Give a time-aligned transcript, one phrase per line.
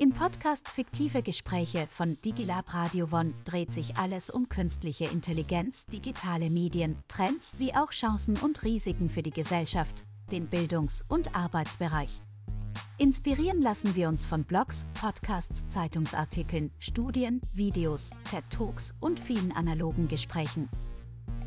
[0.00, 6.48] Im Podcast Fiktive Gespräche von Digilab Radio One dreht sich alles um künstliche Intelligenz, digitale
[6.48, 12.08] Medien, Trends wie auch Chancen und Risiken für die Gesellschaft, den Bildungs- und Arbeitsbereich.
[12.96, 20.70] Inspirieren lassen wir uns von Blogs, Podcasts, Zeitungsartikeln, Studien, Videos, TED-Talks und vielen analogen Gesprächen.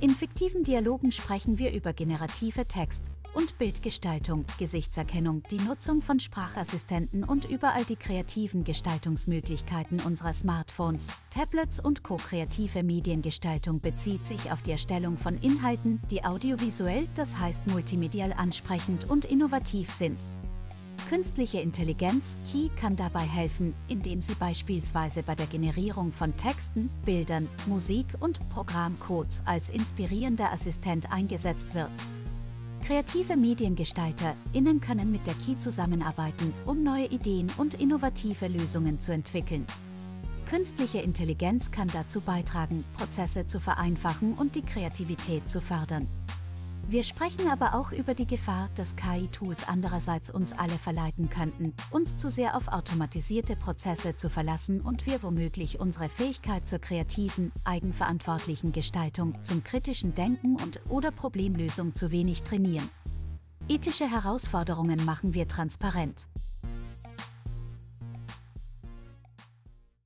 [0.04, 7.24] In fiktiven Dialogen sprechen wir über generative Text, und Bildgestaltung, Gesichtserkennung, die Nutzung von Sprachassistenten
[7.24, 14.72] und überall die kreativen Gestaltungsmöglichkeiten unserer Smartphones, Tablets und ko-kreative Mediengestaltung bezieht sich auf die
[14.72, 20.20] Erstellung von Inhalten, die audiovisuell, das heißt multimedial ansprechend und innovativ sind.
[21.14, 27.48] Künstliche Intelligenz KI kann dabei helfen, indem sie beispielsweise bei der Generierung von Texten, Bildern,
[27.68, 31.92] Musik und Programmcodes als inspirierender Assistent eingesetzt wird.
[32.84, 39.68] Kreative MediengestalterInnen können mit der Key zusammenarbeiten, um neue Ideen und innovative Lösungen zu entwickeln.
[40.50, 46.08] Künstliche Intelligenz kann dazu beitragen, Prozesse zu vereinfachen und die Kreativität zu fördern.
[46.88, 52.18] Wir sprechen aber auch über die Gefahr, dass KI-Tools andererseits uns alle verleiten könnten, uns
[52.18, 58.74] zu sehr auf automatisierte Prozesse zu verlassen und wir womöglich unsere Fähigkeit zur kreativen, eigenverantwortlichen
[58.74, 62.90] Gestaltung, zum kritischen Denken und oder Problemlösung zu wenig trainieren.
[63.70, 66.28] Ethische Herausforderungen machen wir transparent.